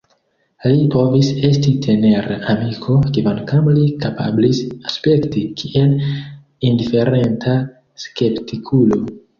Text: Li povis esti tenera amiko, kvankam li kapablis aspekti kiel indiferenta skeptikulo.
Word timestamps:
Li 0.69 0.77
povis 0.93 1.27
esti 1.49 1.73
tenera 1.85 2.39
amiko, 2.55 2.97
kvankam 3.19 3.69
li 3.75 3.85
kapablis 4.07 4.63
aspekti 4.93 5.47
kiel 5.61 5.97
indiferenta 6.73 7.59
skeptikulo. 8.09 9.05